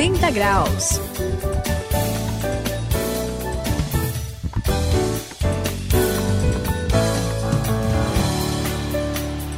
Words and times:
180 0.00 0.30
graus. 0.30 1.00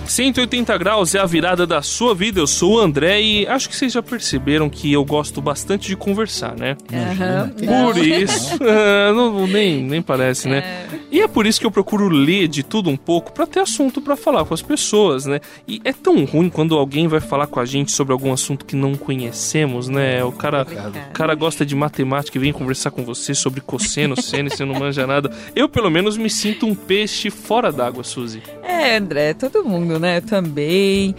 180 0.05 0.77
graus 0.79 1.15
é 1.15 1.21
a 1.21 1.27
virada 1.27 1.65
da 1.65 1.81
sua 1.81 2.13
vida. 2.13 2.41
Eu 2.41 2.49
sou 2.49 2.75
o 2.75 2.81
André 2.81 3.23
e 3.23 3.47
acho 3.47 3.69
que 3.69 3.77
vocês 3.77 3.93
já 3.93 4.03
perceberam 4.03 4.69
que 4.69 4.93
eu 4.93 5.05
gosto 5.05 5.41
bastante 5.41 5.87
de 5.87 5.97
conversar, 5.97 6.57
né? 6.57 6.77
Uhum. 6.93 7.93
Por 7.93 8.05
isso, 8.05 8.59
não, 9.15 9.47
nem, 9.47 9.85
nem 9.85 10.03
parece, 10.03 10.49
né? 10.49 10.59
É. 10.59 11.02
E 11.13 11.21
é 11.21 11.29
por 11.29 11.47
isso 11.47 11.61
que 11.61 11.67
eu 11.67 11.71
procuro 11.71 12.09
ler 12.09 12.49
de 12.49 12.63
tudo 12.63 12.89
um 12.89 12.97
pouco 12.97 13.33
para 13.33 13.47
ter 13.47 13.61
assunto 13.61 14.01
para 14.01 14.17
falar 14.17 14.47
com 14.47 14.55
as 14.55 14.63
pessoas, 14.63 15.27
né? 15.27 15.41
E 15.69 15.79
é 15.85 15.93
tão 15.93 16.25
ruim 16.25 16.49
quando 16.49 16.75
alguém 16.75 17.07
vai 17.07 17.21
falar 17.21 17.47
com 17.47 17.61
a 17.61 17.67
gente 17.67 17.93
sobre 17.93 18.15
algum 18.15 18.33
assunto 18.33 18.65
que 18.65 18.75
não 18.75 18.95
conhecemos, 18.95 19.89
né? 19.89 20.25
O 20.25 20.33
cara, 20.33 20.67
o 21.11 21.13
cara 21.13 21.35
gosta 21.35 21.67
de 21.67 21.77
matemática 21.77 22.39
e 22.39 22.41
vem 22.41 22.51
conversar 22.53 22.91
com 22.91 23.05
você 23.05 23.35
sobre 23.35 23.61
cosseno, 23.61 24.21
seno 24.21 24.49
e 24.49 24.57
você 24.57 24.65
não 24.65 24.75
manja 24.75 25.07
nada. 25.07 25.31
Eu, 25.55 25.69
pelo 25.69 25.91
menos, 25.91 26.17
me 26.17 26.31
sinto 26.31 26.65
um 26.67 26.75
peixe 26.75 27.29
fora 27.29 27.71
d'água, 27.71 28.03
Suzy. 28.03 28.43
É, 28.63 28.97
André, 28.97 29.35
todo 29.35 29.63
mundo, 29.63 29.99
né? 29.99 30.17
Eu 30.17 30.23
também. 30.23 31.15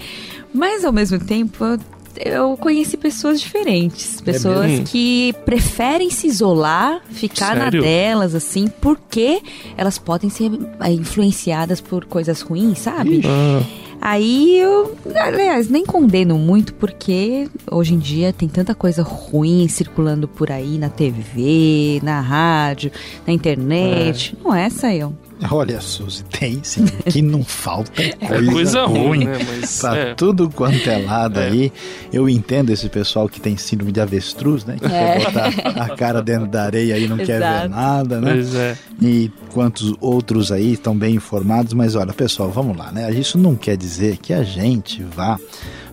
Mas 0.51 0.83
ao 0.83 0.91
mesmo 0.91 1.19
tempo, 1.23 1.63
eu- 1.63 1.79
eu 2.17 2.55
conheci 2.57 2.97
pessoas 2.97 3.41
diferentes. 3.41 4.21
Pessoas 4.21 4.67
mesmo? 4.67 4.85
que 4.85 5.33
preferem 5.45 6.09
se 6.09 6.27
isolar, 6.27 7.01
ficar 7.11 7.57
Sério? 7.57 7.63
na 7.63 7.87
delas, 7.87 8.35
assim, 8.35 8.67
porque 8.81 9.41
elas 9.77 9.97
podem 9.97 10.29
ser 10.29 10.51
é, 10.79 10.91
influenciadas 10.91 11.81
por 11.81 12.05
coisas 12.05 12.41
ruins, 12.41 12.79
sabe? 12.79 13.21
Ah, 13.25 13.61
Aí 14.05 14.57
eu, 14.59 14.97
aliás, 15.15 15.69
nem 15.69 15.85
condeno 15.85 16.37
muito 16.37 16.73
porque 16.73 17.47
hoje 17.71 17.93
em 17.93 17.97
dia 17.97 18.33
tem 18.33 18.49
tanta 18.49 18.75
coisa 18.75 19.01
ruim 19.01 19.65
circulando 19.69 20.27
por 20.27 20.51
aí 20.51 20.77
na 20.77 20.89
TV, 20.89 22.01
na 22.03 22.19
rádio, 22.19 22.91
na 23.25 23.31
internet. 23.31 24.35
Não 24.43 24.53
é, 24.53 24.69
Sayão? 24.69 25.15
Olha, 25.51 25.79
Suzy, 25.81 26.23
tem 26.25 26.59
sim. 26.63 26.85
Que 26.85 27.21
não 27.21 27.43
falta 27.43 27.91
é 28.01 28.11
coisa, 28.13 28.51
coisa 28.51 28.85
ruim, 28.85 28.99
ruim. 29.07 29.25
né? 29.25 29.37
Mas 29.59 29.79
Tá 29.79 29.95
é. 29.95 30.13
tudo 30.15 30.49
quanto 30.49 30.89
é 30.89 30.97
lado 30.99 31.39
É. 31.39 31.47
aí. 31.47 31.71
Eu 32.11 32.27
entendo 32.29 32.69
esse 32.71 32.87
pessoal 32.89 33.27
que 33.29 33.39
tem 33.41 33.57
síndrome 33.57 33.91
de 33.91 33.99
avestruz, 34.01 34.65
né? 34.65 34.77
Que 34.79 34.85
É. 34.85 34.89
quer 35.19 35.25
botar 35.25 35.83
a 35.83 35.95
cara 35.95 36.21
dentro 36.21 36.47
da 36.47 36.63
areia 36.63 36.97
e 36.97 37.07
não 37.07 37.17
quer 37.17 37.39
ver 37.39 37.69
nada, 37.69 38.19
né? 38.21 38.31
Pois 38.33 38.55
é. 38.55 38.77
E 39.01 39.31
quantos 39.51 39.93
outros 39.99 40.51
aí 40.51 40.73
estão 40.73 40.95
bem 40.97 41.15
informados, 41.15 41.73
mas 41.73 41.95
olha, 41.95 42.13
pessoal, 42.13 42.49
vamos 42.49 42.77
lá, 42.77 42.91
né? 42.91 43.11
Isso 43.11 43.37
não 43.37 43.55
quer 43.55 43.75
dizer 43.77 44.17
que 44.17 44.33
a 44.33 44.43
gente 44.43 45.03
vá 45.03 45.39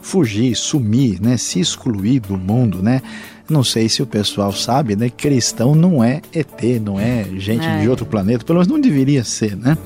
fugir, 0.03 0.55
sumir, 0.57 1.21
né? 1.21 1.37
Se 1.37 1.61
excluir 1.61 2.21
do 2.21 2.37
mundo, 2.39 2.83
né? 2.83 3.03
Não 3.51 3.65
sei 3.65 3.89
se 3.89 4.03
o 4.03 4.07
pessoal 4.07 4.53
sabe, 4.53 4.97
né? 4.97 5.11
Cristão 5.11 5.75
não 5.75 6.03
é 6.03 6.21
ET, 6.33 6.63
não 6.83 6.99
é 6.99 7.25
gente 7.37 7.67
É. 7.67 7.81
de 7.81 7.89
outro 7.89 8.07
planeta, 8.07 8.45
pelo 8.45 8.59
menos 8.59 8.69
não 8.73 8.81
deveria 8.81 9.25
ser, 9.25 9.57
né? 9.57 9.77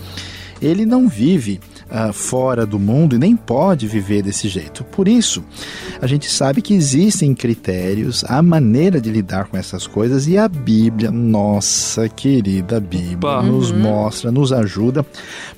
Ele 0.62 0.87
não 0.87 1.09
vive 1.09 1.61
ah, 1.91 2.12
fora 2.12 2.65
do 2.65 2.79
mundo 2.79 3.15
e 3.15 3.19
nem 3.19 3.37
pode 3.37 3.87
viver 3.87 4.23
desse 4.23 4.48
jeito. 4.48 4.83
Por 4.85 5.07
isso, 5.07 5.45
a 6.01 6.07
gente 6.07 6.31
sabe 6.31 6.62
que 6.62 6.73
existem 6.73 7.35
critérios, 7.35 8.25
a 8.27 8.41
maneira 8.41 9.01
de 9.01 9.11
lidar 9.11 9.47
com 9.47 9.57
essas 9.57 9.87
coisas 9.87 10.27
e 10.27 10.39
a 10.39 10.48
Bíblia, 10.48 11.11
nossa 11.11 12.09
querida 12.09 12.81
Bíblia, 12.81 13.17
Opa. 13.17 13.42
nos 13.42 13.70
mostra, 13.70 14.31
nos 14.33 14.53
ajuda 14.53 15.05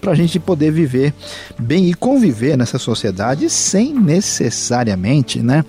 para 0.00 0.12
a 0.12 0.14
gente 0.14 0.38
poder 0.40 0.72
viver 0.72 1.14
bem 1.58 1.88
e 1.90 1.94
conviver 1.94 2.56
nessa 2.56 2.78
sociedade 2.78 3.48
sem 3.48 3.94
necessariamente, 3.94 5.40
né? 5.40 5.64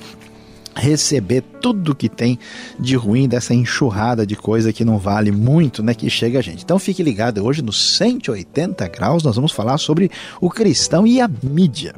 Receber 0.77 1.41
tudo 1.61 1.95
que 1.95 2.07
tem 2.07 2.39
de 2.79 2.95
ruim 2.95 3.27
dessa 3.27 3.53
enxurrada 3.53 4.25
de 4.25 4.35
coisa 4.35 4.71
que 4.71 4.85
não 4.85 4.97
vale 4.97 5.31
muito, 5.31 5.83
né, 5.83 5.93
que 5.93 6.09
chega 6.09 6.39
a 6.39 6.41
gente. 6.41 6.63
Então 6.63 6.79
fique 6.79 7.03
ligado, 7.03 7.43
hoje 7.43 7.61
no 7.61 7.73
180 7.73 8.87
graus 8.87 9.23
nós 9.23 9.35
vamos 9.35 9.51
falar 9.51 9.77
sobre 9.77 10.11
o 10.39 10.49
cristão 10.49 11.05
e 11.05 11.19
a 11.19 11.29
mídia. 11.43 11.93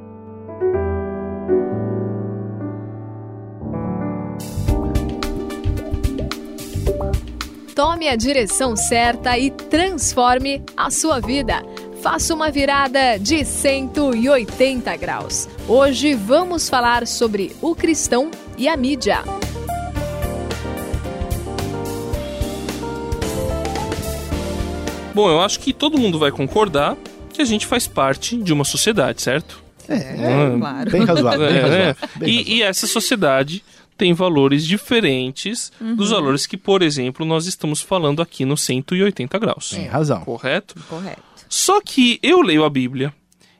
Tome 7.75 8.09
a 8.09 8.15
direção 8.17 8.75
certa 8.75 9.37
e 9.37 9.51
transforme 9.51 10.61
a 10.75 10.91
sua 10.91 11.21
vida. 11.21 11.63
Faça 12.01 12.33
uma 12.33 12.51
virada 12.51 13.17
de 13.17 13.45
180 13.45 14.95
graus. 14.97 15.47
Hoje 15.67 16.13
vamos 16.13 16.69
falar 16.69 17.07
sobre 17.07 17.55
o 17.61 17.73
cristão 17.75 18.31
e 18.59 18.67
a 18.67 18.75
mídia. 18.77 19.23
Bom, 25.13 25.29
eu 25.29 25.41
acho 25.41 25.59
que 25.59 25.73
todo 25.73 25.97
mundo 25.97 26.17
vai 26.19 26.31
concordar 26.31 26.95
que 27.33 27.41
a 27.41 27.45
gente 27.45 27.65
faz 27.65 27.87
parte 27.87 28.37
de 28.37 28.53
uma 28.53 28.63
sociedade, 28.63 29.21
certo? 29.21 29.61
É, 29.87 30.55
claro. 30.57 30.91
bem 30.91 31.03
razoável. 31.03 31.47
Bem 31.47 31.57
É, 31.57 31.61
razoável, 31.61 31.85
né? 31.85 31.95
bem 32.15 32.29
E, 32.29 32.35
razoável. 32.37 32.53
e 32.57 32.61
essa 32.61 32.87
sociedade 32.87 33.63
tem 33.97 34.13
valores 34.13 34.65
diferentes 34.65 35.71
dos 35.81 36.11
valores 36.11 36.45
que, 36.45 36.55
por 36.55 36.81
exemplo, 36.81 37.25
nós 37.25 37.47
estamos 37.47 37.81
falando 37.81 38.21
aqui 38.21 38.45
no 38.45 38.55
180 38.55 39.37
graus. 39.39 39.71
Tem 39.71 39.87
razão. 39.87 40.21
Correto? 40.21 40.75
Correto. 40.87 41.21
Só 41.49 41.81
que 41.81 42.19
eu 42.21 42.41
leio 42.41 42.63
a 42.63 42.69
Bíblia 42.69 43.13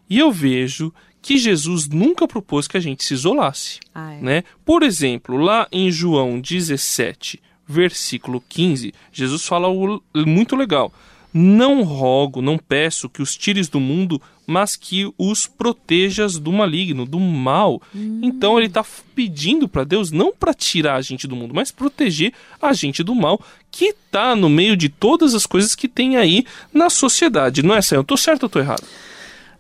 e 0.10 0.20
eu 0.20 0.32
vejo 0.32 0.94
que 1.22 1.38
Jesus 1.38 1.88
nunca 1.88 2.28
propôs 2.28 2.68
que 2.68 2.78
a 2.78 2.80
gente 2.80 3.04
se 3.04 3.14
isolasse. 3.14 3.80
Ah, 3.94 4.14
é. 4.14 4.22
né? 4.22 4.44
Por 4.66 4.84
exemplo, 4.84 5.38
lá 5.38 5.68
em 5.72 5.92
João 5.92 6.40
17, 6.40 7.42
versículo 7.68 8.44
15, 8.48 8.94
Jesus 9.12 9.46
fala 9.46 9.68
algo 9.68 10.04
muito 10.14 10.56
legal. 10.56 10.92
Não 11.32 11.84
rogo, 11.84 12.42
não 12.42 12.58
peço 12.58 13.08
que 13.08 13.22
os 13.22 13.38
tires 13.38 13.70
do 13.70 13.80
mundo, 13.80 14.20
mas 14.48 14.76
que 14.76 15.08
os 15.16 15.46
protejas 15.46 16.40
do 16.40 16.52
maligno, 16.52 17.06
do 17.06 17.20
mal. 17.20 17.80
Então 18.24 18.58
ele 18.58 18.66
está 18.66 18.84
pedindo 19.14 19.70
para 19.70 19.84
Deus 19.84 20.10
não 20.10 20.34
para 20.34 20.56
tirar 20.56 20.96
a 20.96 21.02
gente 21.04 21.28
do 21.28 21.36
mundo, 21.36 21.54
mas 21.54 21.70
proteger 21.70 22.34
a 22.60 22.74
gente 22.74 23.04
do 23.04 23.14
mal 23.14 23.40
que 23.70 23.90
está 23.90 24.36
no 24.36 24.50
meio 24.50 24.76
de 24.76 24.90
todas 24.90 25.36
as 25.36 25.46
coisas 25.46 25.76
que 25.76 25.88
tem 25.88 26.18
aí 26.18 26.44
na 26.74 26.90
sociedade. 26.90 27.62
Não 27.62 27.76
é, 27.76 27.82
Sam? 27.84 27.98
Eu 27.98 28.04
tô 28.04 28.18
certo 28.18 28.44
ou 28.44 28.50
tô 28.50 28.58
errado? 28.58 28.84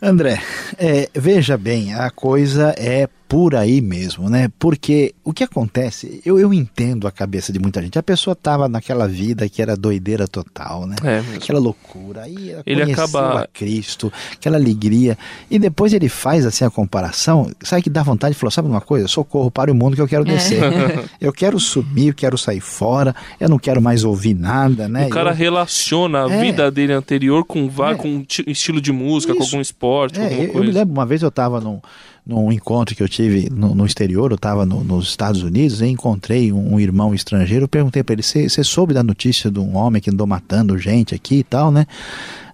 André, 0.01 0.41
é, 0.77 1.09
veja 1.13 1.57
bem, 1.57 1.93
a 1.93 2.09
coisa 2.09 2.73
é 2.77 3.09
por 3.29 3.55
aí 3.55 3.79
mesmo, 3.79 4.27
né? 4.27 4.49
Porque 4.57 5.13
o 5.23 5.31
que 5.31 5.43
acontece, 5.43 6.19
eu, 6.25 6.39
eu 6.39 6.51
entendo 6.51 7.07
a 7.07 7.11
cabeça 7.11 7.53
de 7.53 7.59
muita 7.59 7.79
gente. 7.79 7.97
A 7.99 8.01
pessoa 8.03 8.35
tava 8.35 8.67
naquela 8.67 9.07
vida 9.07 9.47
que 9.47 9.61
era 9.61 9.77
doideira 9.77 10.27
total, 10.27 10.87
né? 10.87 10.95
É 11.03 11.21
mesmo. 11.21 11.35
Aquela 11.35 11.59
loucura, 11.59 12.23
aí 12.23 12.49
ela 12.51 12.63
Ele 12.65 12.81
conheceu 12.81 13.03
acaba- 13.03 13.41
a 13.43 13.47
Cristo, 13.47 14.11
aquela 14.33 14.57
alegria, 14.57 15.15
e 15.49 15.59
depois 15.59 15.93
ele 15.93 16.09
faz 16.09 16.43
assim 16.43 16.65
a 16.65 16.71
comparação, 16.71 17.51
sabe 17.63 17.83
que 17.83 17.89
dá 17.91 18.01
vontade 18.01 18.33
de 18.33 18.39
falar, 18.39 18.49
sabe 18.49 18.67
uma 18.67 18.81
coisa? 18.81 19.07
Socorro 19.07 19.51
para 19.51 19.71
o 19.71 19.75
mundo 19.75 19.95
que 19.95 20.01
eu 20.01 20.07
quero 20.07 20.25
descer. 20.25 20.59
eu 21.21 21.31
quero 21.31 21.59
subir, 21.59 22.07
eu 22.07 22.13
quero 22.15 22.35
sair 22.35 22.59
fora, 22.61 23.15
eu 23.39 23.47
não 23.47 23.59
quero 23.59 23.79
mais 23.79 24.03
ouvir 24.03 24.33
nada, 24.33 24.89
né? 24.89 25.05
O 25.05 25.09
cara 25.09 25.29
Eu- 25.29 25.35
relaciona 25.35 26.25
a 26.25 26.31
É. 26.33 26.41
vida 26.41 26.71
dele 26.71 26.93
anterior 26.93 27.45
com, 27.45 27.69
É. 27.87 27.93
com 27.93 28.07
um 28.07 28.23
ti- 28.23 28.43
estilo 28.47 28.81
de 28.81 28.91
música, 28.91 29.35
com 29.35 29.43
Isso. 29.43 29.51
algum 29.51 29.61
esporte, 29.61 30.17
com 30.17 30.25
É, 30.25 30.29
alguma 30.29 30.41
eu, 30.43 30.47
eu 30.47 30.53
coisa. 30.53 30.67
me 30.67 30.73
lembro, 30.73 30.93
uma 30.95 31.05
vez 31.05 31.21
eu 31.21 31.29
estava 31.29 31.61
num, 31.61 31.79
num 32.25 32.51
encontro 32.51 32.95
que 32.95 33.01
eu 33.01 33.09
tive 33.09 33.49
no, 33.49 33.73
no 33.73 33.85
exterior, 33.85 34.31
eu 34.31 34.35
estava 34.35 34.65
no, 34.65 34.83
nos 34.83 35.07
Estados 35.07 35.41
Unidos 35.41 35.81
e 35.81 35.87
encontrei 35.87 36.51
um, 36.51 36.75
um 36.75 36.79
irmão 36.79 37.13
estrangeiro. 37.13 37.67
Perguntei 37.67 38.03
para 38.03 38.13
ele: 38.13 38.23
Você 38.23 38.63
soube 38.63 38.93
da 38.93 39.03
notícia 39.03 39.49
de 39.49 39.59
um 39.59 39.75
homem 39.75 40.01
que 40.01 40.09
andou 40.09 40.27
matando 40.27 40.77
gente 40.77 41.15
aqui 41.15 41.39
e 41.39 41.43
tal, 41.43 41.71
né? 41.71 41.85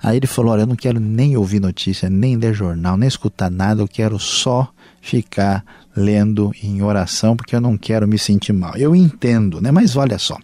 Aí 0.01 0.17
ele 0.17 0.27
falou: 0.27 0.53
Olha, 0.53 0.61
eu 0.61 0.67
não 0.67 0.75
quero 0.75 0.99
nem 0.99 1.35
ouvir 1.35 1.59
notícia, 1.59 2.09
nem 2.09 2.37
ler 2.37 2.53
jornal, 2.53 2.97
nem 2.97 3.07
escutar 3.07 3.49
nada, 3.49 3.81
eu 3.81 3.87
quero 3.87 4.19
só 4.19 4.69
ficar 5.01 5.63
lendo 5.95 6.51
em 6.63 6.81
oração 6.81 7.35
porque 7.35 7.55
eu 7.55 7.61
não 7.61 7.77
quero 7.77 8.07
me 8.07 8.17
sentir 8.17 8.53
mal. 8.53 8.75
Eu 8.75 8.95
entendo, 8.95 9.61
né? 9.61 9.71
Mas 9.71 9.95
olha 9.95 10.17
só, 10.17 10.37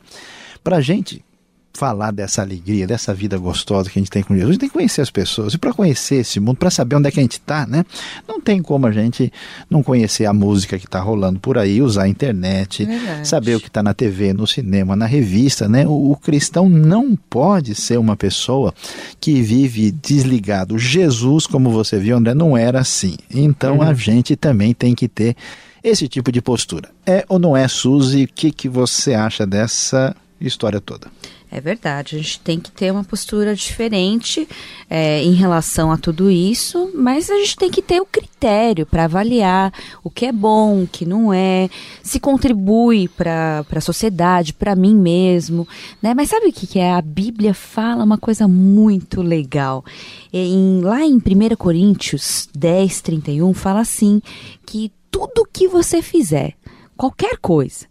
para 0.64 0.82
gente 0.82 1.24
falar 1.74 2.12
dessa 2.12 2.42
alegria, 2.42 2.86
dessa 2.86 3.14
vida 3.14 3.38
gostosa 3.38 3.90
que 3.90 3.98
a 3.98 4.02
gente 4.02 4.12
tem 4.12 4.24
com 4.24 4.34
Jesus, 4.34 4.50
a 4.50 4.52
gente 4.54 4.60
tem 4.60 4.70
que 4.70 4.74
conhecer 4.74 5.02
as 5.02 5.10
pessoas. 5.10 5.54
E 5.54 5.58
para 5.58 5.74
conhecer 5.74 6.16
esse 6.16 6.40
mundo, 6.40 6.58
para 6.58 6.70
saber 6.70 6.96
onde 6.96 7.08
é 7.08 7.12
que 7.12 7.20
a 7.20 7.24
gente 7.24 7.34
está, 7.34 7.66
né? 7.66 7.86
Não 8.28 8.42
tem 8.42 8.62
como 8.62 8.88
a 8.88 8.92
gente 8.92 9.32
não 9.70 9.82
conhecer 9.82 10.26
a 10.26 10.34
música 10.34 10.78
que 10.78 10.86
está 10.86 11.00
rolando 11.00 11.40
por 11.40 11.58
aí, 11.58 11.82
usar 11.82 12.04
a 12.04 12.08
internet, 12.08 12.86
Verdade. 12.86 13.28
saber 13.28 13.56
o 13.56 13.60
que 13.60 13.68
está 13.68 13.82
na 13.82 13.94
TV, 13.94 14.34
no 14.34 14.46
cinema, 14.46 14.96
na 14.96 15.06
revista, 15.06 15.68
né? 15.68 15.88
O, 15.88 16.12
o 16.12 16.18
cristão 16.18 16.70
não 16.70 17.16
pode 17.16 17.74
ser 17.76 17.98
uma 17.98 18.16
pessoa 18.16 18.74
que 19.20 19.42
vive 19.42 19.92
desligado. 19.92 20.78
Jesus, 20.78 21.48
como 21.48 21.72
você 21.72 21.98
viu, 21.98 22.18
André, 22.18 22.34
não 22.34 22.58
era 22.58 22.80
assim. 22.80 23.16
Então 23.34 23.82
a 23.82 23.94
gente 23.94 24.36
também 24.36 24.74
tem 24.74 24.94
que 24.94 25.08
ter 25.08 25.36
esse 25.84 26.08
tipo 26.08 26.32
de 26.32 26.42
postura. 26.42 26.90
É 27.06 27.26
ou 27.28 27.40
não 27.40 27.56
é, 27.58 27.68
Suzy? 27.68 28.26
O 28.26 28.28
que, 28.28 28.52
que 28.52 28.70
você 28.70 29.14
acha 29.14 29.46
dessa 29.46 30.16
história 30.40 30.80
toda? 30.80 31.08
É 31.54 31.60
verdade, 31.60 32.16
a 32.16 32.20
gente 32.20 32.40
tem 32.40 32.58
que 32.58 32.72
ter 32.72 32.94
uma 32.94 33.04
postura 33.04 33.54
diferente 33.54 34.48
é, 34.90 35.22
em 35.22 35.34
relação 35.34 35.92
a 35.92 35.98
tudo 35.98 36.32
isso, 36.32 36.90
mas 36.96 37.30
a 37.30 37.36
gente 37.36 37.58
tem 37.58 37.70
que 37.70 37.82
ter 37.82 38.00
o 38.00 38.06
critério 38.06 38.86
para 38.86 39.04
avaliar 39.04 39.74
o 40.02 40.10
que 40.10 40.26
é 40.26 40.32
bom, 40.32 40.84
o 40.84 40.88
que 40.88 41.06
não 41.06 41.34
é, 41.34 41.70
se 42.02 42.22
contribui 42.22 43.10
para 43.10 43.66
a 43.70 43.82
sociedade, 43.82 44.54
para 44.54 44.78
mim 44.78 44.96
mesmo. 44.96 45.68
Né? 46.02 46.14
Mas 46.14 46.30
sabe 46.30 46.48
o 46.48 46.54
que, 46.54 46.66
que 46.66 46.80
é? 46.80 46.94
A 46.94 47.02
Bíblia 47.02 47.54
fala 47.54 48.06
uma 48.06 48.18
coisa 48.18 48.48
muito 48.48 49.22
legal. 49.22 49.84
Em, 50.32 50.80
lá 50.80 51.04
em 51.04 51.16
1 51.16 51.56
Coríntios 51.58 52.48
10, 52.56 53.02
31, 53.02 53.54
fala 53.54 53.82
assim: 53.82 54.22
que 54.66 54.90
tudo 55.12 55.46
que 55.52 55.68
você 55.68 56.02
fizer, 56.02 56.54
qualquer 56.96 57.38
coisa, 57.40 57.88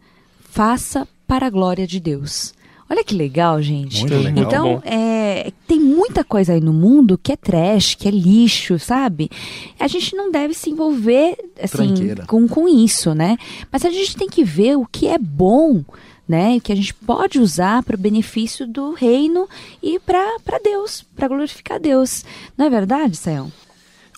faça 0.48 1.06
para 1.26 1.46
a 1.48 1.50
glória 1.50 1.86
de 1.86 2.00
Deus. 2.00 2.54
Olha 2.90 3.04
que 3.04 3.14
legal, 3.14 3.62
gente. 3.62 4.00
Muito 4.00 4.16
legal. 4.16 4.44
Então, 4.44 4.82
é, 4.84 5.52
tem 5.68 5.78
muita 5.78 6.24
coisa 6.24 6.54
aí 6.54 6.60
no 6.60 6.72
mundo 6.72 7.16
que 7.16 7.30
é 7.30 7.36
trash, 7.36 7.94
que 7.94 8.08
é 8.08 8.10
lixo, 8.10 8.80
sabe? 8.80 9.30
A 9.78 9.86
gente 9.86 10.16
não 10.16 10.32
deve 10.32 10.54
se 10.54 10.70
envolver 10.70 11.36
assim 11.62 11.94
Tranqueira. 11.94 12.26
com, 12.26 12.48
com 12.48 12.68
isso, 12.68 13.14
né? 13.14 13.38
Mas 13.70 13.84
a 13.84 13.90
gente 13.90 14.16
tem 14.16 14.28
que 14.28 14.42
ver 14.42 14.76
o 14.76 14.84
que 14.84 15.06
é 15.06 15.18
bom, 15.18 15.84
né? 16.26 16.58
Que 16.58 16.72
a 16.72 16.74
gente 16.74 16.92
pode 16.92 17.38
usar 17.38 17.84
para 17.84 17.94
o 17.94 17.98
benefício 17.98 18.66
do 18.66 18.92
reino 18.92 19.48
e 19.80 20.00
para 20.00 20.58
Deus, 20.64 21.04
para 21.14 21.28
glorificar 21.28 21.78
Deus. 21.78 22.24
Não 22.58 22.66
é 22.66 22.70
verdade, 22.70 23.16
Sayão? 23.16 23.52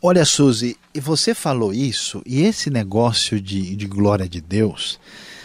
Olha, 0.03 0.25
Suzy, 0.25 0.79
e 0.95 0.99
você 0.99 1.35
falou 1.35 1.75
isso, 1.75 2.23
e 2.25 2.41
esse 2.41 2.71
negócio 2.71 3.39
de, 3.39 3.77
de 3.77 3.87
glória 3.87 4.27
de 4.27 4.41
Deus 4.41 4.99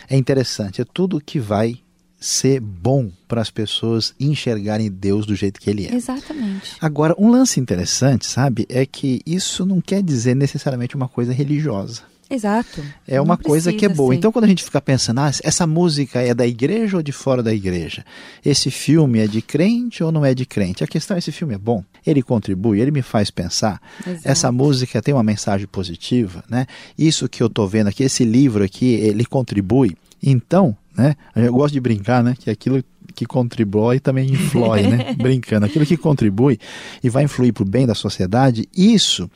é 0.10 0.16
interessante. 0.16 0.82
É 0.82 0.86
tudo 0.86 1.22
que 1.24 1.40
vai 1.40 1.78
ser 2.20 2.60
bom 2.60 3.12
para 3.28 3.42
as 3.42 3.50
pessoas 3.50 4.14
enxergarem 4.20 4.90
Deus 4.90 5.26
do 5.26 5.36
jeito 5.36 5.60
que 5.60 5.70
ele 5.70 5.86
é. 5.86 5.94
Exatamente. 5.94 6.76
Agora, 6.82 7.16
um 7.18 7.30
lance 7.30 7.60
interessante, 7.60 8.26
sabe, 8.26 8.66
é 8.70 8.86
que 8.86 9.22
isso 9.26 9.66
não 9.66 9.80
quer 9.80 10.02
dizer 10.02 10.36
necessariamente 10.36 10.96
uma 10.96 11.08
coisa 11.08 11.32
religiosa. 11.32 12.02
Exato. 12.30 12.84
É 13.08 13.22
uma 13.22 13.38
coisa 13.38 13.72
que 13.72 13.86
é 13.86 13.90
boa. 13.90 14.12
ser. 14.12 14.18
Então, 14.18 14.32
quando 14.32 14.46
a 14.46 14.48
gente 14.48 14.64
fica 14.64 14.82
pensando, 14.82 15.20
ah, 15.20 15.32
essa 15.44 15.66
música 15.66 16.22
é 16.22 16.34
da 16.34 16.46
igreja 16.46 16.98
ou 16.98 17.04
de 17.04 17.12
fora 17.12 17.42
da 17.42 17.54
igreja? 17.54 18.06
Esse 18.44 18.70
filme 18.70 19.20
é 19.20 19.28
de 19.28 19.42
crente 19.42 20.04
ou 20.04 20.12
não 20.12 20.26
é 20.26 20.34
de 20.34 20.46
crente? 20.46 20.84
A 20.84 20.88
questão 20.88 21.16
é: 21.16 21.20
esse 21.20 21.32
filme 21.32 21.56
é 21.56 21.58
bom? 21.58 21.84
Ele 22.06 22.22
contribui? 22.22 22.82
Ele 22.82 22.92
me 22.92 23.02
faz 23.02 23.32
pensar? 23.32 23.82
Exato. 24.06 24.28
Essa 24.28 24.52
música 24.52 25.02
tem 25.02 25.14
uma 25.14 25.24
mensagem 25.24 25.68
positiva, 25.68 26.44
né? 26.50 26.68
Isso 26.98 27.30
que 27.30 27.42
eu 27.42 27.50
tô 27.50 27.66
vendo 27.66 27.88
aqui, 27.88 28.04
esse 28.04 28.26
livro 28.26 28.64
aqui, 28.64 28.94
ele 28.96 29.26
contribui. 29.26 29.96
Então, 30.22 30.76
né? 30.98 31.16
Eu 31.36 31.54
gosto 31.54 31.74
de 31.74 31.80
brincar, 31.80 32.24
né? 32.24 32.36
Que 32.38 32.50
aquilo 32.50 32.84
que 33.14 33.26
contribui 33.26 34.00
também 34.00 34.30
influi, 34.32 34.82
né? 34.82 35.14
Brincando. 35.18 35.66
Aquilo 35.66 35.86
que 35.86 35.96
contribui 35.96 36.60
e 37.04 37.10
vai 37.10 37.24
influir 37.24 37.54
para 37.54 37.64
o 37.64 37.70
bem 37.70 37.86
da 37.86 37.94
sociedade, 37.94 38.68
isso 38.76 39.30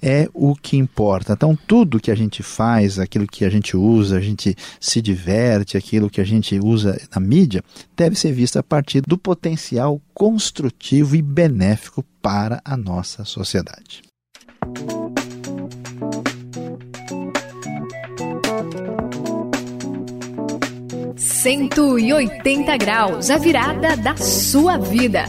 é 0.00 0.28
o 0.32 0.54
que 0.54 0.76
importa. 0.76 1.34
Então, 1.34 1.56
tudo 1.66 2.00
que 2.00 2.10
a 2.10 2.14
gente 2.14 2.42
faz, 2.42 2.98
aquilo 2.98 3.26
que 3.26 3.44
a 3.44 3.50
gente 3.50 3.76
usa, 3.76 4.16
a 4.16 4.20
gente 4.20 4.56
se 4.80 5.02
diverte, 5.02 5.76
aquilo 5.76 6.10
que 6.10 6.20
a 6.20 6.24
gente 6.24 6.58
usa 6.58 7.00
na 7.14 7.20
mídia, 7.20 7.62
deve 7.94 8.16
ser 8.16 8.32
visto 8.32 8.58
a 8.58 8.62
partir 8.62 9.02
do 9.02 9.18
potencial 9.18 10.00
construtivo 10.14 11.14
e 11.14 11.22
benéfico 11.22 12.02
para 12.22 12.60
a 12.64 12.76
nossa 12.76 13.24
sociedade. 13.24 14.02
180 21.22 22.76
graus, 22.78 23.30
a 23.30 23.38
virada 23.38 23.96
da 23.96 24.16
sua 24.16 24.76
vida. 24.76 25.22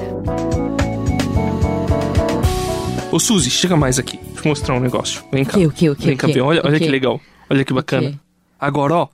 Ô 3.12 3.20
Suzy, 3.20 3.52
chega 3.52 3.78
mais 3.78 4.00
aqui. 4.00 4.18
Deixa 4.18 4.40
eu 4.44 4.50
mostrar 4.50 4.74
um 4.76 4.80
negócio. 4.80 5.24
Vem 5.32 5.46
cá. 5.46 5.54
quê, 5.54 5.68
o 5.68 5.72
quê, 5.72 5.90
o 5.92 5.96
quê, 5.96 6.06
Vem 6.08 6.16
o 6.16 6.18
cá 6.18 6.26
ver. 6.26 6.42
Olha, 6.42 6.62
O 6.64 6.68
olha 6.68 6.80
que 6.80 6.88
legal. 6.88 7.22
Olha 7.48 7.64
que 7.64 7.72
bacana. 7.72 8.20
Agora, 8.60 8.96
ó. 8.96 9.08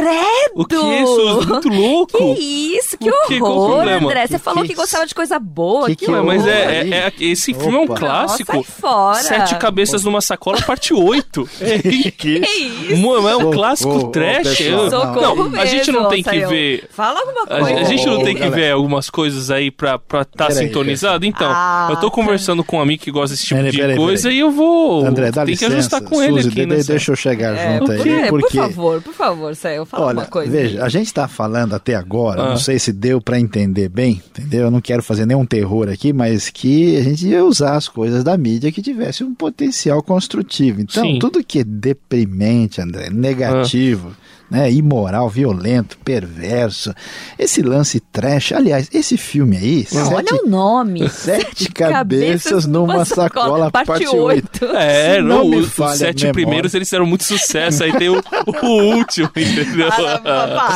Credo! 0.00 0.52
O 0.54 0.64
que, 0.64 0.76
Suzy? 0.76 1.46
Muito 1.48 1.68
louco. 1.68 2.34
Que 2.36 2.76
isso, 2.76 2.98
que 2.98 3.10
O 3.10 3.14
o 3.44 3.46
horror, 3.46 3.74
problema? 3.76 4.06
André. 4.06 4.26
Você 4.26 4.34
Que 4.34 4.44
falou 4.44 4.60
que 4.62 4.66
que 4.68 4.72
isso? 4.74 4.82
gostava 4.82 5.06
de 5.06 5.14
coisa 5.14 5.38
boa. 5.38 5.86
Que 5.86 5.96
Que, 5.96 6.04
que 6.06 6.10
horror. 6.10 6.24
mas 6.24 6.46
é, 6.46 6.66
aí? 6.80 6.92
é- 6.92 6.96
é- 7.06 7.12
esse 7.20 7.52
filme 7.54 7.76
é 7.76 7.80
um 7.80 7.84
Opa. 7.84 7.94
clássico. 7.96 8.52
Nossa, 8.56 8.68
sai 8.70 8.80
fora. 8.80 9.22
Sete 9.22 9.54
cabeças 9.56 10.04
numa 10.04 10.20
sacola, 10.20 10.60
parte 10.62 10.92
8. 10.94 11.48
É, 11.60 12.10
Que 12.10 12.38
isso? 12.38 12.96
Mano, 13.06 13.28
é 13.28 13.36
um 13.36 13.50
clássico 13.50 13.96
ô, 13.96 14.08
trash. 14.08 14.60
Eu- 14.60 14.90
Socorro 14.90 15.48
não, 15.50 15.60
a 15.60 15.64
gente 15.66 15.90
não 15.90 16.00
mesmo, 16.08 16.10
tem 16.10 16.22
que 16.22 16.46
ver. 16.46 16.88
Fala 16.90 17.20
alguma 17.20 17.46
coisa. 17.46 17.80
a 17.80 17.84
gente 17.84 18.06
não 18.06 18.22
tem 18.22 18.34
que 18.36 18.48
ver 18.50 18.70
algumas 18.72 19.10
coisas 19.10 19.50
aí 19.50 19.70
pra 19.70 19.94
estar 19.96 20.24
tá 20.24 20.50
sintonizado? 20.50 21.24
Então, 21.26 21.50
Ah, 21.50 21.88
eu 21.90 21.96
tô 21.96 22.10
conversando 22.10 22.62
com 22.64 22.78
um 22.78 22.80
amigo 22.80 23.02
que 23.02 23.10
gosta 23.10 23.34
desse 23.34 23.44
tipo 23.46 23.56
Peraí, 23.56 23.72
de 23.72 23.78
peraí, 23.78 23.96
coisa 23.96 24.22
peraí. 24.24 24.36
e 24.36 24.40
eu 24.40 24.50
vou. 24.50 25.04
André, 25.06 25.30
dá 25.30 25.44
tem 25.44 25.52
licença. 25.54 25.70
que 25.70 25.76
ajustar 25.78 26.00
com 26.02 26.22
ele 26.22 26.34
Suzy, 26.42 26.48
aqui, 26.48 26.60
de- 26.60 26.66
né? 26.66 26.76
deixa 26.82 27.12
eu 27.12 27.16
chegar 27.16 27.56
É, 27.56 27.78
junto 27.78 27.92
aí, 27.92 28.28
por 28.28 28.50
favor, 28.50 29.02
por 29.02 29.14
favor, 29.14 29.54
Sayão, 29.86 29.90
fala 29.90 30.06
Olha, 30.06 30.18
uma 30.20 30.26
coisa. 30.26 30.50
veja, 30.50 30.84
a 30.84 30.88
gente 30.88 31.06
está 31.06 31.26
falando 31.28 31.74
até 31.74 31.94
agora, 31.94 32.42
Ah. 32.42 32.50
não 32.50 32.56
sei 32.56 32.78
se 32.78 32.92
deu 32.92 33.20
para 33.20 33.38
entender 33.40 33.88
bem, 33.88 34.22
entendeu? 34.30 34.62
Eu 34.66 34.70
não 34.70 34.80
quero 34.80 35.02
fazer 35.02 35.26
nenhum 35.26 35.46
terror 35.46 35.88
aqui, 35.88 36.12
mas 36.12 36.50
que 36.50 36.96
a 36.96 37.02
gente 37.02 37.26
ia 37.28 37.44
usar 37.44 37.76
as 37.76 37.88
coisas 37.88 38.22
da 38.24 38.36
mídia 38.36 38.70
que 38.72 38.82
tivesse 38.82 39.22
um 39.24 39.34
potencial 39.34 40.02
construtivo. 40.02 40.80
Então, 40.80 41.04
Sim. 41.04 41.18
tudo 41.18 41.42
que 41.44 41.60
é 41.60 41.64
deprimente, 41.64 42.80
André, 42.80 43.10
negativo, 43.10 44.12
né, 44.50 44.70
imoral, 44.70 45.28
violento, 45.28 45.98
perverso, 46.04 46.94
esse 47.38 47.62
lance 47.62 48.00
trash, 48.00 48.52
aliás, 48.52 48.88
esse 48.92 49.16
filme 49.16 49.56
aí, 49.56 49.86
Não, 49.92 50.04
sete, 50.06 50.14
olha 50.14 50.42
o 50.44 50.48
nome. 50.48 51.08
sete 51.10 51.70
cabeças 51.72 52.66
numa 52.66 53.04
sacola, 53.04 53.70
parte 53.70 54.06
8. 54.06 54.16
8. 54.16 54.64
É, 54.76 55.16
Se 55.16 55.22
não, 55.22 55.28
não 55.38 55.48
me 55.48 55.56
os, 55.56 55.68
falha 55.72 55.90
a 55.90 55.92
os 55.92 55.98
sete 55.98 56.22
memória. 56.24 56.32
primeiros 56.32 56.74
eles 56.74 56.88
fizeram 56.88 57.06
muito 57.06 57.24
sucesso. 57.24 57.82
Aí 57.84 57.92
tem 57.92 58.08
o, 58.08 58.22
o 58.46 58.66
último, 58.96 59.28
entendeu? 59.36 59.88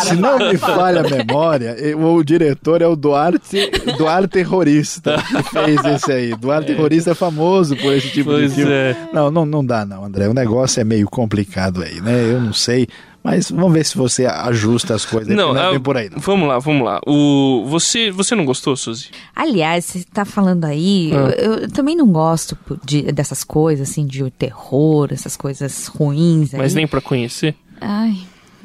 Se 0.04 0.16
não 0.16 0.38
me 0.38 0.56
falha 0.56 1.00
a 1.00 1.08
memória, 1.08 1.76
o 1.96 2.22
diretor 2.24 2.82
é 2.82 2.86
o 2.86 2.96
Duarte, 2.96 3.70
Duarte 3.96 4.28
Terrorista, 4.28 5.16
que 5.22 5.42
fez 5.50 5.84
esse 5.84 6.12
aí. 6.12 6.34
Duarte 6.36 6.68
Terrorista 6.68 7.10
é 7.12 7.14
famoso 7.14 7.76
por 7.76 7.92
esse 7.92 8.08
tipo 8.10 8.30
Pois 8.30 8.50
de 8.50 8.56
filme. 8.56 8.72
é. 8.72 8.96
Não, 9.12 9.30
não, 9.30 9.44
não 9.46 9.64
dá 9.64 9.84
não, 9.84 10.04
André. 10.04 10.28
O 10.28 10.34
negócio 10.34 10.80
é 10.80 10.84
meio 10.84 11.08
complicado 11.08 11.82
aí, 11.82 12.00
né? 12.00 12.24
Eu 12.32 12.40
não 12.40 12.52
sei. 12.52 12.88
Mas 13.22 13.50
vamos 13.50 13.72
ver 13.74 13.84
se 13.84 13.98
você 13.98 14.24
ajusta 14.24 14.94
as 14.94 15.04
coisas. 15.04 15.34
Não, 15.36 15.48
porque 15.54 15.60
é 15.74 15.76
ah, 15.76 15.80
por 15.80 15.96
aí. 15.96 16.08
Não. 16.08 16.18
vamos 16.18 16.48
lá, 16.48 16.58
vamos 16.58 16.84
lá. 16.84 17.00
O, 17.06 17.64
você, 17.68 18.10
você 18.10 18.34
não 18.34 18.46
gostou, 18.46 18.74
Suzy? 18.76 19.10
Aliás, 19.36 19.84
você 19.84 20.04
tá 20.10 20.24
falando 20.24 20.64
aí, 20.64 21.10
Ah. 21.12 21.16
eu, 21.38 21.52
eu 21.54 21.70
também 21.70 21.94
não 21.94 22.06
gosto 22.06 22.56
de- 22.84 23.12
dessas 23.12 23.44
coisas, 23.44 23.90
assim, 23.90 24.06
de 24.06 24.30
terror, 24.30 25.08
essas 25.12 25.36
coisas 25.36 25.86
ruins 25.86 26.54
aí. 26.54 26.60
Mas 26.60 26.74
nem 26.74 26.86
pra 26.86 27.00
conhecer? 27.02 27.54
Ai, 27.78 28.16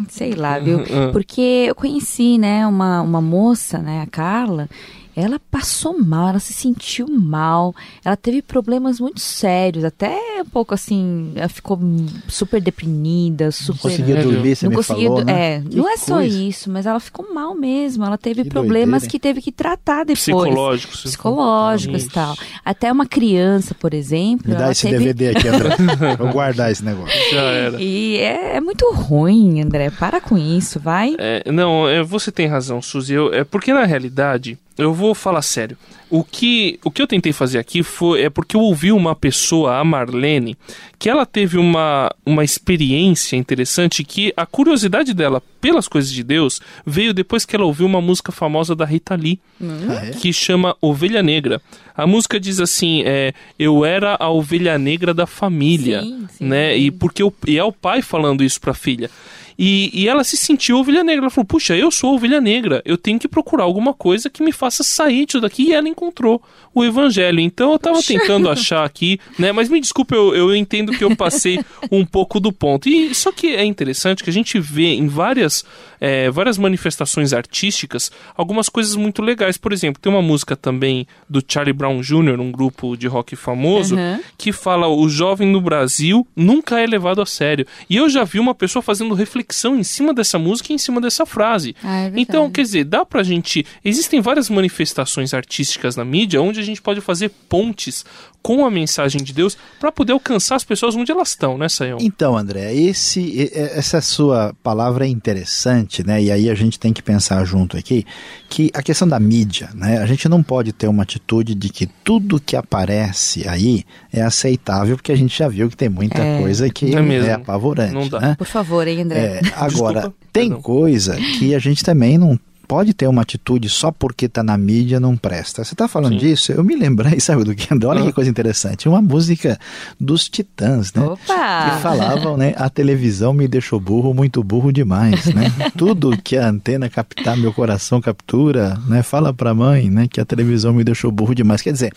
sei 0.08 0.34
lá, 0.34 0.58
viu? 0.58 0.78
Uhum. 0.80 1.12
Porque 1.12 1.66
eu 1.68 1.76
conheci, 1.76 2.38
né, 2.38 2.66
uma, 2.66 3.02
uma 3.02 3.22
moça, 3.22 3.78
né, 3.80 4.02
a 4.02 4.08
Carla, 4.08 4.70
ela 5.16 5.40
passou 5.52 5.98
mal, 5.98 6.30
ela 6.30 6.40
se 6.40 6.54
sentiu 6.54 7.08
mal, 7.08 7.74
ela 8.04 8.18
teve 8.18 8.42
problemas 8.42 9.00
muito 9.00 9.22
sérios, 9.22 9.84
até 9.84 10.42
um 10.42 10.46
pouco 10.46 10.74
assim, 10.74 11.32
ela 11.36 11.48
ficou 11.48 11.80
super 12.28 12.62
deprimida, 12.62 13.52
super... 13.52 13.82
Conseguia 13.82 14.16
Sério? 14.16 14.32
dormir, 14.32 14.56
você 14.56 14.66
não 14.66 14.70
me 14.72 14.76
conseguia, 14.76 15.08
falou, 15.08 15.24
né? 15.24 15.56
é, 15.56 15.62
Que 15.62 15.76
não 15.78 15.90
é 15.90 15.98
só 15.98 16.16
coisa. 16.16 16.38
isso, 16.38 16.70
mas 16.70 16.86
ela 16.86 17.00
ficou 17.00 17.34
mal 17.34 17.56
mesmo, 17.56 18.04
ela 18.04 18.18
teve 18.18 18.44
Que 18.44 18.50
problemas 18.50 19.04
doideira, 19.04 19.12
que 19.12 19.20
teve 19.20 19.42
que 19.42 19.52
tratar 19.52 20.00
depois. 20.04 20.20
Psicológico. 20.20 20.98
você 20.98 21.08
Psicológicos 21.08 22.04
e 22.04 22.10
tal. 22.10 22.36
Até 22.64 22.92
uma 22.92 23.06
criança, 23.06 23.74
por 23.76 23.94
exemplo, 23.94 24.50
Me 24.50 24.56
dá 24.56 24.64
ela 24.64 24.72
esse 24.72 24.88
teve 24.88 25.14
DVD 25.14 25.30
aqui, 25.38 25.48
André. 25.48 25.70
Vou 26.18 26.32
guardar 26.32 26.72
esse 26.72 26.84
negócio. 26.84 27.16
Já 27.32 27.42
era. 27.42 27.82
e 27.82 28.18
é, 28.18 28.58
é 28.58 28.62
muito 28.62 28.92
ruim, 28.92 29.62
André. 29.62 29.90
Para 29.90 30.20
com 30.20 30.38
isso, 30.38 30.80
vai. 30.80 31.16
É, 31.18 31.50
não, 31.52 31.88
é, 31.88 32.04
você 32.04 32.32
tem 32.32 32.48
razão, 32.48 32.82
Suzy. 32.82 33.14
Eu, 33.14 33.34
é 33.34 33.44
porque 33.44 33.74
na 33.74 33.86
realidade, 33.86 34.58
eu 34.78 34.94
vou 34.94 35.16
falar 35.16 35.42
sério. 35.42 35.78
O 36.10 36.24
que, 36.24 36.80
o 36.84 36.92
que 36.92 37.02
eu 37.02 37.08
tentei 37.08 37.34
fazer 37.34 37.58
aqui 37.58 37.82
foi 37.82 38.22
é 38.24 38.30
porque 38.30 38.56
eu 38.56 38.62
ouvi 38.62 38.92
uma 38.92 39.16
pessoa, 39.16 39.80
a 39.80 39.84
Marlene, 39.84 40.56
que 41.00 41.10
ela 41.10 41.26
teve 41.26 41.58
uma, 41.58 42.10
uma 42.26 42.44
experiência 42.44 43.36
interessante 43.36 44.04
que 44.04 44.32
a 44.38 44.46
curiosidade 44.46 45.14
dela 45.14 45.42
pelas 45.60 45.88
coisas 45.88 46.12
de 46.12 46.24
Deus 46.24 46.62
veio 46.86 47.14
depois 47.14 47.44
que 47.46 47.56
ela 47.56 47.66
ouviu 47.66 47.86
uma 47.88 48.02
música 48.02 48.32
famosa 48.32 48.76
da 48.76 48.86
Rita 48.86 49.16
Lee 49.16 49.40
Ah, 49.62 50.06
é? 50.08 50.12
que 50.12 50.32
chama 50.32 50.76
Ovelha 50.80 51.24
Negra. 51.24 51.62
A 51.98 52.06
música 52.06 52.40
diz 52.40 52.60
assim: 52.60 53.02
é, 53.06 53.34
Eu 53.58 53.84
era 53.86 54.16
a 54.20 54.30
ovelha 54.30 54.78
negra 54.78 55.14
da 55.14 55.26
família. 55.26 56.02
Sim, 56.02 56.28
sim. 56.30 56.46
né? 56.46 56.78
E 56.78 56.92
porque 56.92 57.24
o, 57.24 57.34
e 57.48 57.58
é 57.58 57.64
o 57.64 57.72
pai 57.72 58.02
falando 58.02 58.44
isso 58.44 58.60
pra 58.60 58.74
filha. 58.74 59.10
E, 59.58 59.90
e 59.94 60.08
ela 60.08 60.24
se 60.24 60.36
sentiu 60.38 60.78
ovelha 60.80 61.04
negra. 61.04 61.24
Ela 61.24 61.30
falou: 61.30 61.46
Puxa, 61.46 61.76
eu 61.76 61.90
sou 61.92 62.16
ovelha 62.16 62.42
negra. 62.42 62.82
Eu 62.86 62.98
tenho 62.98 63.18
que 63.20 63.28
procurar 63.28 63.64
alguma 63.64 63.94
coisa 63.94 64.30
que 64.30 64.44
me 64.44 64.52
faça 64.52 64.84
sair 64.84 65.26
disso 65.26 65.40
daqui. 65.40 65.64
E 65.70 65.74
ela 65.74 65.88
encontrou 65.88 66.42
o 66.74 66.84
evangelho. 66.84 67.40
Então 67.40 67.72
eu 67.72 67.80
tava 67.80 68.02
tentando 68.04 68.50
achar 68.50 68.84
aqui, 68.84 69.18
né? 69.40 69.52
Mas 69.54 69.70
me 69.70 69.80
desculpe, 69.80 70.14
eu, 70.14 70.36
eu 70.36 70.56
entendo 70.56 70.92
que 70.92 71.04
eu 71.04 71.16
passei 71.16 71.60
um 71.90 72.06
pouco 72.06 72.40
do 72.40 72.52
ponto. 72.52 72.90
E 72.90 73.16
só 73.16 73.32
que 73.32 73.48
é 73.56 73.64
interessante 73.64 74.24
que 74.24 74.30
a 74.30 74.34
gente 74.34 74.60
vê 74.60 74.94
em 74.94 75.08
várias 75.08 75.64
é, 76.02 76.30
várias 76.30 76.58
manifestações 76.58 77.32
artísticas, 77.32 78.12
algumas 78.36 78.68
coisas 78.68 78.96
muito 78.96 79.22
legais. 79.22 79.58
Por 79.58 79.72
exemplo, 79.72 80.02
tem 80.02 80.12
uma 80.12 80.22
música 80.22 80.56
também 80.56 81.08
do 81.30 81.42
Charlie 81.48 81.72
Brown 81.74 82.02
Jr., 82.02 82.40
um 82.42 82.52
grupo 82.52 82.98
de 82.98 83.08
rock 83.08 83.36
famoso, 83.36 83.96
Uhum. 83.96 84.20
que 84.38 84.52
fala 84.52 84.88
o 84.88 85.08
jovem 85.08 85.48
no 85.48 85.62
Brasil 85.62 86.28
nunca 86.36 86.80
é 86.80 86.86
levado 86.86 87.22
a 87.22 87.26
sério. 87.26 87.66
E 87.90 87.96
eu 87.96 88.10
já 88.10 88.24
vi 88.26 88.40
uma 88.40 88.54
pessoa 88.54 88.84
fazendo 88.84 89.14
reflexão 89.14 89.45
em 89.76 89.84
cima 89.84 90.14
dessa 90.14 90.40
música 90.40 90.72
e 90.72 90.76
em 90.76 90.78
cima 90.78 91.00
dessa 91.00 91.26
frase. 91.26 91.76
Ah, 91.84 92.02
é 92.02 92.12
então, 92.16 92.50
quer 92.50 92.62
dizer, 92.64 92.84
dá 92.86 93.06
pra 93.06 93.24
gente. 93.24 93.66
Existem 93.84 94.22
várias 94.22 94.50
manifestações 94.50 95.34
artísticas 95.34 95.96
na 95.96 96.06
mídia 96.06 96.42
onde 96.42 96.60
a 96.60 96.64
gente 96.64 96.82
pode 96.82 97.02
fazer 97.02 97.30
pontes 97.50 98.06
com 98.46 98.64
a 98.64 98.70
mensagem 98.70 99.24
de 99.24 99.34
Deus 99.34 99.58
para 99.80 99.92
poder 99.92 100.14
alcançar 100.14 100.56
as 100.56 100.64
pessoas 100.64 100.96
onde 100.96 101.12
elas 101.12 101.30
estão, 101.30 101.58
né, 101.58 101.68
Sayão? 101.68 101.98
Então, 102.00 102.38
André, 102.38 102.76
esse, 102.76 103.50
essa 103.52 104.00
sua 104.02 104.54
palavra 104.62 105.08
é 105.08 105.10
interessante, 105.10 106.06
né? 106.06 106.22
E 106.22 106.32
aí 106.32 106.48
a 106.48 106.54
gente 106.54 106.78
tem 106.80 106.94
que 106.94 107.02
pensar 107.02 107.44
junto 107.44 107.76
aqui 107.76 108.06
que 108.48 108.70
a 108.72 108.84
questão 108.84 109.08
da 109.08 109.20
mídia, 109.20 109.70
né? 109.74 109.98
A 109.98 110.06
gente 110.06 110.30
não 110.30 110.44
pode 110.44 110.72
ter 110.74 110.88
uma 110.88 111.02
atitude 111.02 111.56
de 111.56 111.70
que 111.70 111.88
tudo 112.04 112.40
que 112.40 112.56
aparece 112.56 113.48
aí 113.50 113.84
é 114.14 114.22
aceitável, 114.22 114.96
porque 114.96 115.12
a 115.12 115.18
gente 115.18 115.36
já 115.36 115.48
viu 115.48 115.68
que 115.68 115.76
tem 115.76 115.90
muita 115.90 116.22
É. 116.22 116.40
coisa 116.40 116.70
que 116.70 116.94
É 116.96 117.00
é, 117.00 117.34
apavorante, 117.34 117.94
Não 117.96 118.08
dá. 118.08 118.20
né? 118.20 118.36
Por 118.38 118.46
favor, 118.46 118.88
hein, 118.88 119.02
André? 119.02 119.20
É, 119.20 119.42
agora, 119.56 120.02
Desculpa, 120.02 120.14
tem 120.32 120.50
perdão. 120.50 120.62
coisa 120.62 121.16
que 121.40 121.56
a 121.56 121.60
gente 121.60 121.84
também 121.84 122.16
não 122.20 122.40
pode 122.68 122.94
ter 122.94 123.08
uma 123.08 123.22
atitude 123.22 123.70
só 123.70 123.92
porque 123.92 124.28
tá 124.28 124.44
na 124.44 124.58
mídia 124.58 125.00
não 125.00 125.16
presta. 125.16 125.64
Você 125.64 125.76
tá 125.76 125.88
falando 125.88 126.14
Sim. 126.14 126.20
disso? 126.20 126.52
Eu 126.52 126.64
me 126.64 126.76
lembrei, 126.76 127.20
sabe 127.22 127.44
do 127.44 127.54
que? 127.56 127.68
Olha 127.86 128.02
Ah. 128.02 128.06
que 128.06 128.12
coisa 128.14 128.30
interessante. 128.30 128.88
Uma 128.90 129.02
música 129.02 129.60
dos 130.00 130.28
Titãs, 130.30 130.94
né? 130.94 131.02
Opa! 131.04 131.72
que 131.76 131.82
falavam, 131.82 132.38
né? 132.38 132.54
A 132.58 132.70
televisão 132.70 133.34
me 133.34 133.48
deixou 133.48 133.80
burro, 133.80 134.14
muito 134.14 134.44
burro 134.44 134.72
demais, 134.72 135.26
né? 135.34 135.52
Tudo 135.78 136.18
que 136.22 136.38
a 136.38 136.48
antena 136.50 136.90
captar, 136.90 137.38
meu 137.38 137.54
coração 137.54 138.02
captura, 138.02 138.78
né? 138.88 139.04
Fala 139.04 139.34
pra 139.34 139.54
mãe, 139.54 139.90
né? 139.90 140.08
Que 140.10 140.20
a 140.20 140.26
televisão 140.26 140.74
me 140.74 140.84
deixou 140.84 141.12
burro 141.12 141.34
demais. 141.36 141.62
Quer 141.62 141.72
dizer, 141.74 141.94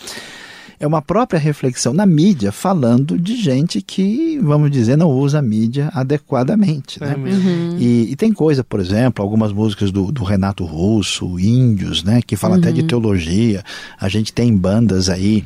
é 0.80 0.86
uma 0.86 1.02
própria 1.02 1.40
reflexão 1.40 1.92
na 1.92 2.06
mídia 2.06 2.52
falando 2.52 3.18
de 3.18 3.36
gente 3.36 3.82
que, 3.82 4.38
vamos 4.42 4.70
dizer, 4.70 4.96
não 4.96 5.10
usa 5.10 5.40
a 5.40 5.42
mídia 5.42 5.90
adequadamente, 5.92 7.00
né? 7.00 7.12
É 7.14 7.16
mesmo. 7.16 7.76
E, 7.78 8.12
e 8.12 8.16
tem 8.16 8.32
coisa, 8.32 8.62
por 8.62 8.80
exemplo, 8.80 9.22
algumas 9.22 9.52
músicas 9.52 9.90
do, 9.90 10.12
do 10.12 10.22
Renato 10.22 10.64
Russo, 10.64 11.38
Índios, 11.38 12.02
né, 12.04 12.20
que 12.24 12.36
fala 12.36 12.56
até 12.56 12.70
de 12.70 12.82
teologia. 12.84 13.62
A 14.00 14.08
gente 14.08 14.32
tem 14.32 14.56
bandas 14.56 15.08
aí 15.08 15.44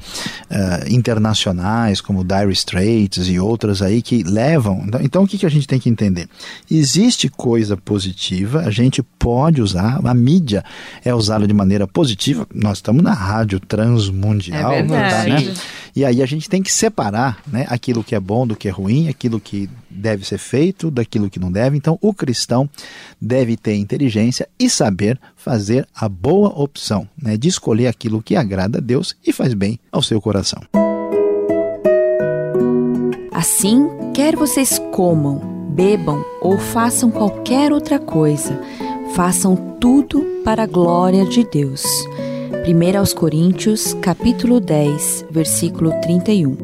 eh, 0.50 0.86
internacionais, 0.90 2.00
como 2.00 2.24
Dire 2.24 2.52
Straits 2.52 3.28
e 3.28 3.38
outras 3.38 3.80
aí, 3.80 4.02
que 4.02 4.22
levam. 4.22 4.84
Então, 5.00 5.24
o 5.24 5.26
que, 5.26 5.38
que 5.38 5.46
a 5.46 5.50
gente 5.50 5.66
tem 5.66 5.78
que 5.78 5.88
entender? 5.88 6.28
Existe 6.70 7.28
coisa 7.28 7.76
positiva, 7.76 8.60
a 8.60 8.70
gente 8.70 9.02
pode 9.18 9.62
usar, 9.62 10.00
a 10.04 10.14
mídia 10.14 10.64
é 11.04 11.14
usada 11.14 11.46
de 11.46 11.54
maneira 11.54 11.86
positiva. 11.86 12.46
Nós 12.54 12.78
estamos 12.78 13.02
na 13.02 13.14
rádio 13.14 13.60
transmundial, 13.60 14.72
É 14.72 14.82
não 14.82 14.96
tá, 14.96 15.21
né? 15.28 15.54
E 15.94 16.04
aí 16.04 16.22
a 16.22 16.26
gente 16.26 16.48
tem 16.48 16.62
que 16.62 16.72
separar 16.72 17.42
né, 17.46 17.66
aquilo 17.68 18.02
que 18.02 18.14
é 18.14 18.20
bom 18.20 18.46
do 18.46 18.56
que 18.56 18.66
é 18.66 18.70
ruim, 18.70 19.08
aquilo 19.08 19.38
que 19.38 19.68
deve 19.90 20.26
ser 20.26 20.38
feito 20.38 20.90
daquilo 20.90 21.28
que 21.28 21.38
não 21.38 21.52
deve. 21.52 21.76
Então, 21.76 21.98
o 22.00 22.14
cristão 22.14 22.68
deve 23.20 23.56
ter 23.56 23.74
inteligência 23.74 24.48
e 24.58 24.70
saber 24.70 25.20
fazer 25.36 25.86
a 25.94 26.08
boa 26.08 26.48
opção, 26.48 27.06
né, 27.20 27.36
de 27.36 27.48
escolher 27.48 27.88
aquilo 27.88 28.22
que 28.22 28.36
agrada 28.36 28.78
a 28.78 28.80
Deus 28.80 29.14
e 29.26 29.32
faz 29.32 29.52
bem 29.52 29.78
ao 29.90 30.02
seu 30.02 30.20
coração. 30.20 30.62
Assim, 33.30 33.88
quer 34.14 34.36
vocês 34.36 34.78
comam, 34.92 35.38
bebam 35.74 36.24
ou 36.40 36.58
façam 36.58 37.10
qualquer 37.10 37.72
outra 37.72 37.98
coisa, 37.98 38.58
façam 39.14 39.56
tudo 39.80 40.22
para 40.44 40.62
a 40.62 40.66
glória 40.66 41.24
de 41.24 41.44
Deus. 41.44 41.82
1 42.52 42.98
aos 42.98 43.14
Coríntios, 43.14 43.94
capítulo 43.94 44.60
10, 44.60 45.26
versículo 45.30 45.90
31. 46.02 46.56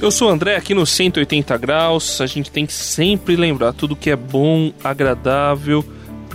Eu 0.00 0.10
sou 0.10 0.28
o 0.28 0.30
André, 0.30 0.56
aqui 0.56 0.74
no 0.74 0.86
180 0.86 1.56
Graus. 1.58 2.20
A 2.20 2.26
gente 2.26 2.50
tem 2.50 2.64
que 2.64 2.72
sempre 2.72 3.36
lembrar: 3.36 3.72
tudo 3.74 3.94
que 3.94 4.10
é 4.10 4.16
bom, 4.16 4.72
agradável, 4.82 5.84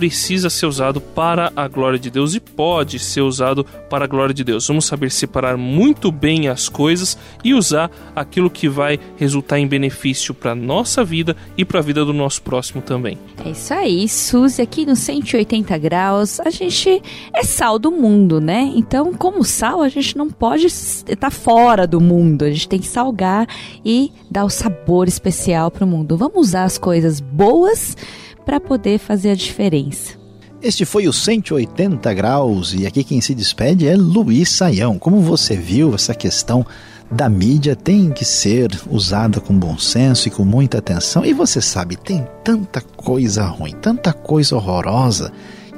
precisa 0.02 0.50
ser 0.50 0.66
usado 0.66 1.00
para 1.00 1.52
a 1.54 1.68
glória 1.68 1.96
de 1.96 2.10
Deus 2.10 2.34
e 2.34 2.40
pode 2.40 2.98
ser 2.98 3.20
usado 3.20 3.64
para 3.88 4.04
a 4.04 4.08
glória 4.08 4.34
de 4.34 4.42
Deus. 4.42 4.66
Vamos 4.66 4.84
saber 4.84 5.12
separar 5.12 5.56
muito 5.56 6.10
bem 6.10 6.48
as 6.48 6.68
coisas 6.68 7.16
e 7.44 7.54
usar 7.54 7.88
aquilo 8.16 8.50
que 8.50 8.68
vai 8.68 8.98
resultar 9.16 9.60
em 9.60 9.66
benefício 9.68 10.34
para 10.34 10.50
a 10.50 10.54
nossa 10.56 11.04
vida 11.04 11.36
e 11.56 11.64
para 11.64 11.78
a 11.78 11.82
vida 11.82 12.04
do 12.04 12.12
nosso 12.12 12.42
próximo 12.42 12.82
também. 12.82 13.16
É 13.44 13.50
isso 13.50 13.72
aí, 13.72 14.08
Suzy, 14.08 14.60
aqui 14.60 14.84
no 14.84 14.96
180 14.96 15.78
graus, 15.78 16.40
a 16.40 16.50
gente 16.50 17.00
é 17.32 17.44
sal 17.44 17.78
do 17.78 17.92
mundo, 17.92 18.40
né? 18.40 18.72
Então, 18.74 19.14
como 19.14 19.44
sal, 19.44 19.82
a 19.82 19.88
gente 19.88 20.18
não 20.18 20.28
pode 20.28 20.66
estar 20.66 21.30
fora 21.30 21.86
do 21.86 22.00
mundo, 22.00 22.44
a 22.44 22.50
gente 22.50 22.68
tem 22.68 22.80
que 22.80 22.88
salgar 22.88 23.46
e 23.84 24.10
dar 24.28 24.44
o 24.44 24.50
sabor 24.50 25.06
especial 25.06 25.70
para 25.70 25.84
o 25.84 25.88
mundo. 25.88 26.16
Vamos 26.16 26.48
usar 26.48 26.64
as 26.64 26.76
coisas 26.76 27.20
boas 27.20 27.96
para 28.44 28.60
poder 28.60 28.98
fazer 28.98 29.30
a 29.30 29.34
diferença. 29.34 30.20
Este 30.62 30.84
foi 30.84 31.08
o 31.08 31.12
180 31.12 32.14
graus 32.14 32.72
e 32.72 32.86
aqui 32.86 33.02
quem 33.02 33.20
se 33.20 33.34
despede 33.34 33.88
é 33.88 33.96
Luiz 33.96 34.48
Saião. 34.48 34.96
Como 34.96 35.20
você 35.20 35.56
viu, 35.56 35.92
essa 35.94 36.14
questão 36.14 36.64
da 37.10 37.28
mídia 37.28 37.74
tem 37.74 38.10
que 38.10 38.24
ser 38.24 38.70
usada 38.88 39.40
com 39.40 39.58
bom 39.58 39.76
senso 39.76 40.28
e 40.28 40.30
com 40.30 40.44
muita 40.44 40.78
atenção. 40.78 41.24
E 41.24 41.32
você 41.32 41.60
sabe, 41.60 41.96
tem 41.96 42.26
tanta 42.44 42.80
coisa 42.80 43.44
ruim, 43.44 43.72
tanta 43.72 44.12
coisa 44.12 44.56
horrorosa 44.56 45.32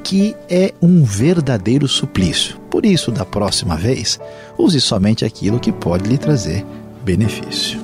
que 0.04 0.36
é 0.50 0.74
um 0.82 1.02
verdadeiro 1.02 1.88
suplício. 1.88 2.58
Por 2.70 2.84
isso, 2.84 3.10
da 3.10 3.24
próxima 3.24 3.76
vez, 3.76 4.20
use 4.58 4.80
somente 4.80 5.24
aquilo 5.24 5.58
que 5.58 5.72
pode 5.72 6.08
lhe 6.08 6.18
trazer 6.18 6.64
benefício. 7.02 7.83